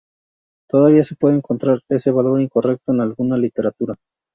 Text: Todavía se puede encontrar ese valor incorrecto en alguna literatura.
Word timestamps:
Todavía 0.67 1.03
se 1.03 1.15
puede 1.15 1.35
encontrar 1.35 1.83
ese 1.87 2.09
valor 2.09 2.41
incorrecto 2.41 2.91
en 2.91 3.01
alguna 3.01 3.37
literatura. 3.37 3.97